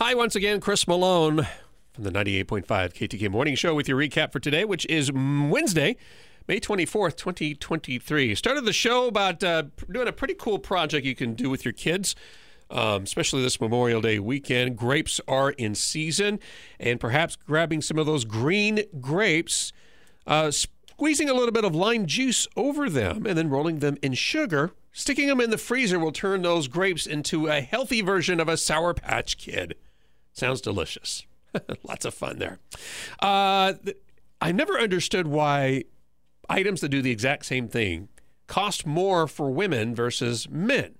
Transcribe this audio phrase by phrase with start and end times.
[0.00, 1.46] Hi, once again, Chris Malone
[1.92, 5.96] from the 98.5 KTK Morning Show with your recap for today, which is Wednesday,
[6.48, 8.34] May 24th, 2023.
[8.34, 11.72] Started the show about uh, doing a pretty cool project you can do with your
[11.72, 12.16] kids.
[12.70, 14.76] Um, especially this Memorial Day weekend.
[14.76, 16.40] Grapes are in season,
[16.80, 19.72] and perhaps grabbing some of those green grapes,
[20.26, 24.14] uh, squeezing a little bit of lime juice over them, and then rolling them in
[24.14, 24.72] sugar.
[24.92, 28.56] Sticking them in the freezer will turn those grapes into a healthy version of a
[28.56, 29.76] Sour Patch Kid.
[30.34, 31.24] Sounds delicious.
[31.84, 32.58] Lots of fun there.
[33.20, 33.96] Uh, th-
[34.40, 35.84] I never understood why
[36.48, 38.08] items that do the exact same thing
[38.46, 40.96] cost more for women versus men.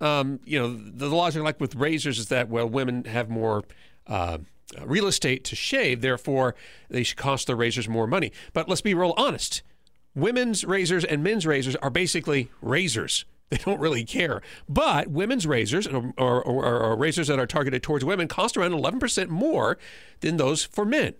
[0.00, 3.64] Um, you know, the logic, like with razors, is that well, women have more
[4.06, 4.38] uh,
[4.84, 6.54] real estate to shave, therefore
[6.90, 8.32] they should cost their razors more money.
[8.52, 9.62] But let's be real honest:
[10.14, 13.24] women's razors and men's razors are basically razors.
[13.50, 14.42] They don't really care.
[14.68, 18.72] But women's razors or, or, or, or razors that are targeted towards women cost around
[18.72, 19.78] 11% more
[20.20, 21.14] than those for men.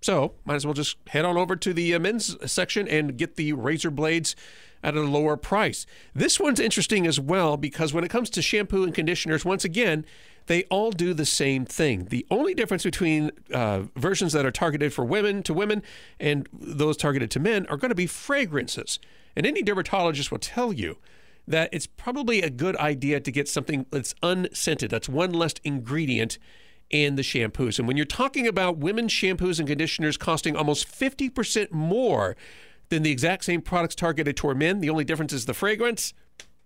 [0.00, 3.36] So might as well just head on over to the uh, men's section and get
[3.36, 4.36] the razor blades
[4.84, 5.86] at a lower price.
[6.14, 10.04] This one's interesting as well because when it comes to shampoo and conditioners, once again,
[10.46, 12.04] they all do the same thing.
[12.10, 15.82] The only difference between uh, versions that are targeted for women to women
[16.20, 18.98] and those targeted to men are going to be fragrances.
[19.34, 20.98] And any dermatologist will tell you
[21.46, 24.90] that it's probably a good idea to get something that's unscented.
[24.90, 26.38] That's one less ingredient
[26.90, 27.78] in the shampoos.
[27.78, 32.36] And when you're talking about women's shampoos and conditioners costing almost 50% more
[32.88, 36.14] than the exact same products targeted toward men, the only difference is the fragrance.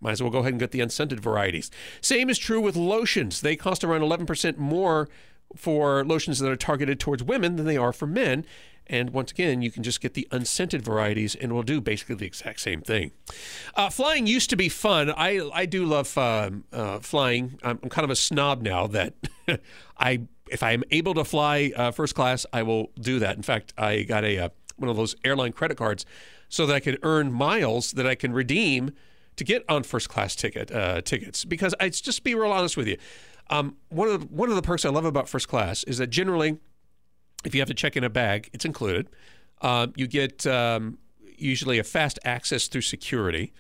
[0.01, 1.71] Might as well go ahead and get the unscented varieties.
[2.01, 3.41] Same is true with lotions.
[3.41, 5.09] They cost around 11% more
[5.57, 8.45] for lotions that are targeted towards women than they are for men.
[8.87, 12.27] And once again, you can just get the unscented varieties and we'll do basically the
[12.27, 13.13] exact same thing.
[13.75, 15.11] Uh, flying used to be fun.
[15.11, 17.59] I, I do love uh, uh, flying.
[17.63, 19.13] I'm, I'm, kind of a snob now that
[19.99, 23.37] I if I'm able to fly uh, first class, I will do that.
[23.37, 26.07] In fact, I got a uh, one of those airline credit cards
[26.49, 28.93] so that I can earn miles that I can redeem
[29.37, 31.45] to get on first class ticket uh, tickets.
[31.45, 32.97] Because I just be real honest with you,
[33.51, 36.09] um, one of the, one of the perks I love about first class is that
[36.09, 36.59] generally
[37.45, 39.09] if you have to check in a bag, it's included.
[39.61, 40.99] Uh, you get um,
[41.37, 43.53] usually a fast access through security,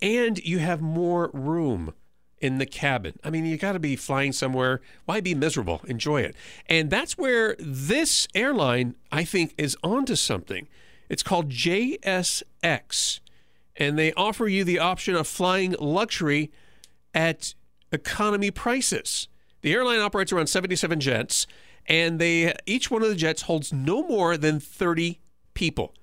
[0.00, 1.92] and you have more room
[2.40, 3.18] in the cabin.
[3.24, 4.80] I mean, you got to be flying somewhere.
[5.06, 5.80] Why be miserable?
[5.86, 6.36] Enjoy it.
[6.66, 10.68] And that's where this airline, I think, is onto something.
[11.08, 13.20] It's called JSX,
[13.76, 16.52] and they offer you the option of flying luxury
[17.14, 17.54] at
[17.92, 19.28] economy prices.
[19.62, 21.46] The airline operates around 77 jets
[21.86, 25.20] and they each one of the jets holds no more than 30
[25.54, 25.94] people.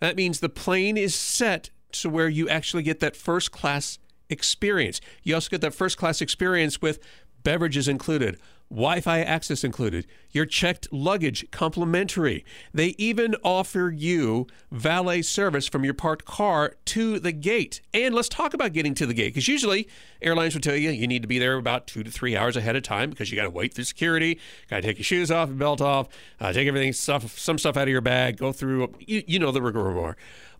[0.00, 3.98] That means the plane is set to where you actually get that first class
[4.30, 5.00] experience.
[5.22, 6.98] You also get that first class experience with
[7.42, 8.38] beverages included,
[8.70, 12.44] Wi Fi access included, your checked luggage complimentary.
[12.74, 17.80] They even offer you valet service from your parked car to the gate.
[17.94, 19.88] And let's talk about getting to the gate because usually
[20.20, 22.76] airlines will tell you you need to be there about two to three hours ahead
[22.76, 25.48] of time because you got to wait through security, got to take your shoes off
[25.48, 26.08] and belt off,
[26.40, 29.50] uh, take everything, stuff, some stuff out of your bag, go through, you, you know
[29.50, 30.14] the rigmarole.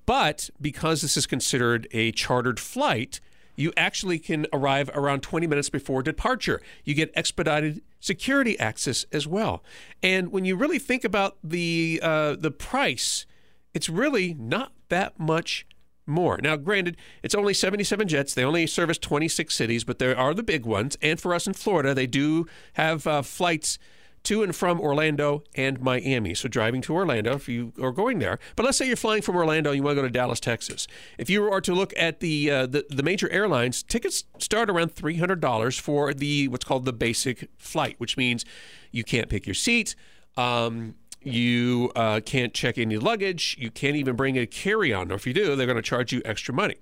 [0.06, 3.20] But because this is considered a chartered flight,
[3.58, 6.62] you actually can arrive around 20 minutes before departure.
[6.84, 9.64] You get expedited security access as well.
[10.00, 13.26] And when you really think about the uh, the price,
[13.74, 15.66] it's really not that much
[16.06, 16.38] more.
[16.40, 18.32] Now, granted, it's only 77 jets.
[18.32, 20.96] They only service 26 cities, but there are the big ones.
[21.02, 23.78] And for us in Florida, they do have uh, flights
[24.24, 26.34] to and from Orlando and Miami.
[26.34, 28.38] So driving to Orlando if you are going there.
[28.56, 30.86] But let's say you're flying from Orlando and you want to go to Dallas, Texas.
[31.18, 34.94] If you are to look at the uh, the, the major airlines, tickets start around
[34.94, 38.44] $300 for the what's called the basic flight, which means
[38.90, 39.94] you can't pick your seat.
[40.36, 43.56] Um, you uh, can't check any luggage.
[43.58, 45.10] You can't even bring a carry on.
[45.10, 46.76] Or if you do, they're going to charge you extra money.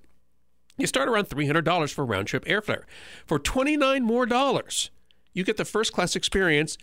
[0.78, 2.82] You start around $300 for round trip airfare.
[3.24, 4.90] For 29 more dollars,
[5.32, 6.76] you get the first class experience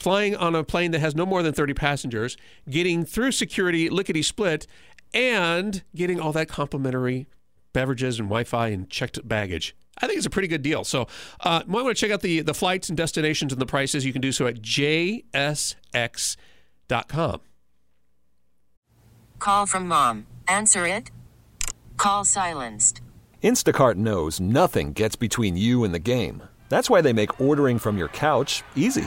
[0.00, 2.36] flying on a plane that has no more than 30 passengers,
[2.68, 4.66] getting through security lickety split,
[5.12, 7.26] and getting all that complimentary
[7.72, 9.76] beverages and Wi Fi and checked baggage.
[9.98, 10.82] I think it's a pretty good deal.
[10.82, 11.06] So,
[11.40, 14.04] uh, you might want to check out the the flights and destinations and the prices.
[14.04, 15.24] You can do so at jsx.com.
[19.38, 20.26] Call from mom.
[20.48, 21.10] Answer it.
[21.96, 23.00] Call silenced.
[23.42, 26.42] Instacart knows nothing gets between you and the game.
[26.68, 29.06] That's why they make ordering from your couch easy.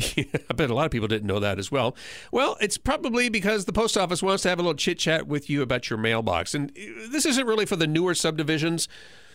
[0.50, 1.96] I bet a lot of people didn't know that as well.
[2.32, 5.50] Well, it's probably because the post office wants to have a little chit chat with
[5.50, 6.54] you about your mailbox.
[6.54, 8.88] And uh, this isn't really for the newer subdivisions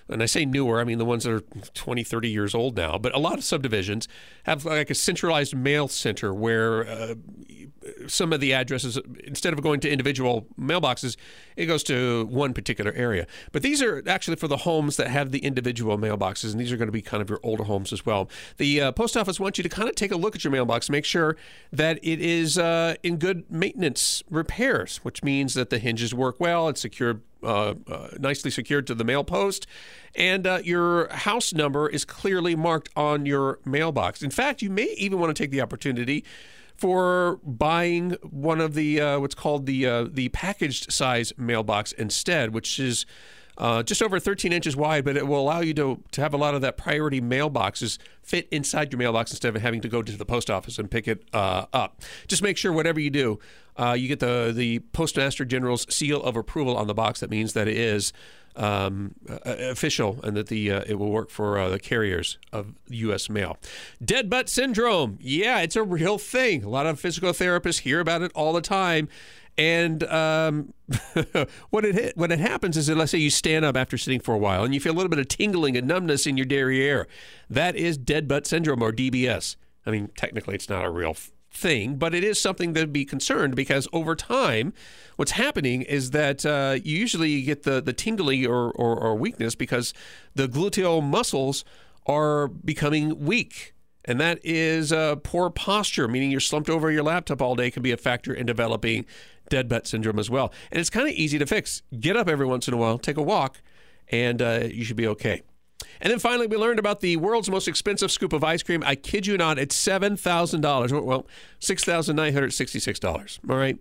[0.10, 1.42] and I say newer, I mean the ones that are
[1.74, 4.08] 20, 30 years old now, but a lot of subdivisions
[4.44, 7.16] have like a centralized mail center where uh,
[8.08, 11.16] some of the addresses, instead of going to individual mailboxes,
[11.56, 13.28] it goes to one particular area.
[13.52, 16.78] But these are actually for the homes that have the individual mailboxes, and these are
[16.78, 18.30] going to be kind of your older homes as well.
[18.58, 20.90] The uh, post office wants you to kind of take a look at your mailbox,
[20.90, 21.38] make sure
[21.72, 26.68] that it is uh, in good maintenance repairs, which means that the hinges work well,
[26.70, 29.68] it's secured uh, uh, nicely secured to the mail post,
[30.16, 34.22] and uh, your house number is clearly marked on your mailbox.
[34.22, 36.24] In fact, you may even want to take the opportunity
[36.76, 42.54] for buying one of the uh, what's called the uh, the packaged size mailbox instead,
[42.54, 43.06] which is
[43.58, 46.38] uh, just over 13 inches wide, but it will allow you to, to have a
[46.38, 50.12] lot of that priority mailboxes fit inside your mailbox instead of having to go to
[50.18, 52.02] the post office and pick it uh, up.
[52.28, 53.40] Just make sure whatever you do,
[53.78, 57.20] uh, you get the, the Postmaster General's seal of approval on the box.
[57.20, 58.14] That means that it is
[58.56, 62.74] um, uh, official and that the uh, it will work for uh, the carriers of
[62.88, 63.30] U.S.
[63.30, 63.58] mail.
[64.04, 66.64] Dead butt syndrome, yeah, it's a real thing.
[66.64, 69.10] A lot of physical therapists hear about it all the time.
[69.58, 70.74] And um,
[71.70, 74.34] what it what it happens is that let's say you stand up after sitting for
[74.34, 77.08] a while and you feel a little bit of tingling and numbness in your derriere.
[77.50, 79.56] That is dead butt syndrome or DBS.
[79.86, 81.16] I mean, technically, it's not a real
[81.52, 84.74] thing, but it is something to be concerned because over time,
[85.16, 89.56] what's happening is that uh, you usually get the the tingling or, or, or weakness
[89.56, 89.94] because
[90.34, 91.64] the gluteal muscles
[92.06, 93.74] are becoming weak.
[94.08, 97.82] And that is uh, poor posture, meaning you're slumped over your laptop all day, can
[97.82, 99.06] be a factor in developing
[99.50, 100.52] dead butt syndrome as well.
[100.72, 101.82] And it's kind of easy to fix.
[102.00, 103.62] Get up every once in a while, take a walk,
[104.10, 105.42] and uh, you should be okay.
[106.02, 108.84] And then finally, we learned about the world's most expensive scoop of ice cream.
[108.86, 111.04] I kid you not, it's $7,000.
[111.04, 111.28] Well,
[111.60, 113.40] $6,966.
[113.50, 113.78] All right.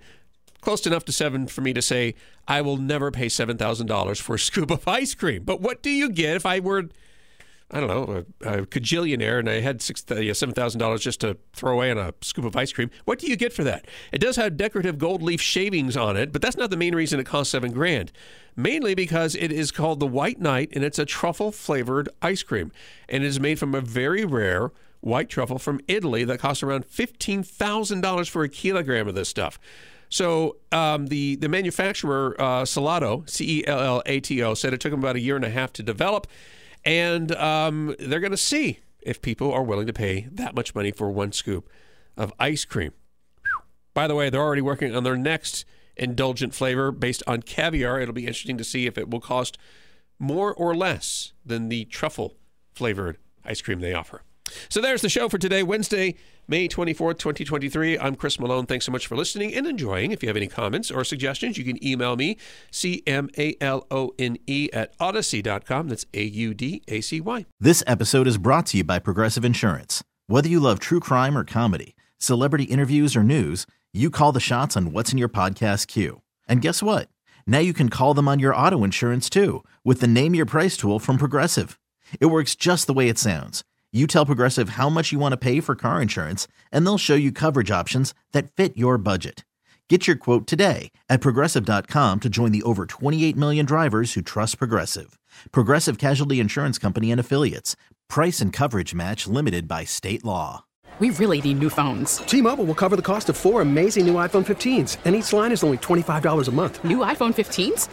[0.61, 2.15] Close enough to seven for me to say,
[2.49, 5.43] I will never pay $7,000 for a scoop of ice cream.
[5.45, 6.89] But what do you get if I were
[7.75, 11.21] I don't know, a, a cajillionaire, and I had six, uh, seven thousand dollars just
[11.23, 12.89] to throw away on a scoop of ice cream.
[13.05, 13.87] What do you get for that?
[14.13, 17.19] It does have decorative gold leaf shavings on it, but that's not the main reason
[17.19, 18.13] it costs seven grand.
[18.55, 22.71] Mainly because it is called the White Night, and it's a truffle flavored ice cream,
[23.09, 26.87] and it is made from a very rare white truffle from Italy that costs around
[26.87, 29.59] fifteen thousand dollars for a kilogram of this stuff.
[30.09, 34.73] So um, the the manufacturer uh, Cellato, C E L L A T O, said
[34.73, 36.29] it took them about a year and a half to develop.
[36.85, 40.91] And um, they're going to see if people are willing to pay that much money
[40.91, 41.69] for one scoop
[42.17, 42.93] of ice cream.
[43.93, 45.65] By the way, they're already working on their next
[45.97, 48.01] indulgent flavor based on caviar.
[48.01, 49.57] It'll be interesting to see if it will cost
[50.19, 52.37] more or less than the truffle
[52.73, 54.23] flavored ice cream they offer.
[54.69, 56.15] So there's the show for today, Wednesday,
[56.47, 57.99] May 24th, 2023.
[57.99, 58.67] I'm Chris Malone.
[58.67, 60.11] Thanks so much for listening and enjoying.
[60.11, 62.37] If you have any comments or suggestions, you can email me,
[62.71, 63.09] C-M-A-L-O-N-E
[64.73, 65.89] at Audacy.com.
[65.89, 67.47] That's A-U-D-A-C-Y.
[67.61, 70.05] This episode is brought to you by Progressive Insurance.
[70.27, 74.77] Whether you love true crime or comedy, celebrity interviews or news, you call the shots
[74.77, 76.21] on what's in your podcast queue.
[76.49, 77.09] And guess what?
[77.47, 80.77] Now you can call them on your auto insurance too with the Name Your Price
[80.77, 81.79] tool from Progressive.
[82.21, 83.65] It works just the way it sounds
[83.95, 87.15] you tell Progressive how much you want to pay for car insurance, and they'll show
[87.15, 89.45] you coverage options that fit your budget.
[89.89, 94.59] Get your quote today at progressive.com to join the over 28 million drivers who trust
[94.59, 95.19] Progressive.
[95.53, 97.77] Progressive Casualty Insurance Company and Affiliates.
[98.09, 100.65] Price and coverage match limited by state law.
[101.01, 102.19] We really need new phones.
[102.19, 105.51] T Mobile will cover the cost of four amazing new iPhone 15s, and each line
[105.53, 106.83] is only $25 a month.
[106.85, 107.93] New iPhone 15s?